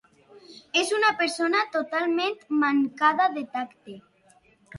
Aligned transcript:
És 0.79 0.93
una 0.99 1.11
persona 1.19 1.61
totalment 1.75 2.33
mancada 2.65 3.29
de 3.37 3.45
tacte. 3.59 4.01